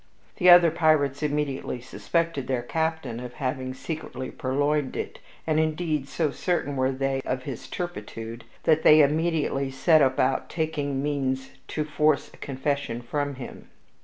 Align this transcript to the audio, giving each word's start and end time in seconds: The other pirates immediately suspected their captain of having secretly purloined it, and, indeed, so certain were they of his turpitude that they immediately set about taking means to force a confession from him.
The 0.37 0.49
other 0.49 0.71
pirates 0.71 1.21
immediately 1.21 1.79
suspected 1.79 2.47
their 2.47 2.63
captain 2.63 3.19
of 3.19 3.35
having 3.35 3.75
secretly 3.75 4.31
purloined 4.31 4.95
it, 4.97 5.19
and, 5.45 5.59
indeed, 5.59 6.07
so 6.09 6.31
certain 6.31 6.75
were 6.75 6.91
they 6.91 7.21
of 7.23 7.43
his 7.43 7.67
turpitude 7.67 8.43
that 8.63 8.81
they 8.81 9.03
immediately 9.03 9.69
set 9.69 10.01
about 10.01 10.49
taking 10.49 11.03
means 11.03 11.51
to 11.67 11.83
force 11.83 12.31
a 12.33 12.37
confession 12.37 13.03
from 13.03 13.35
him. 13.35 13.69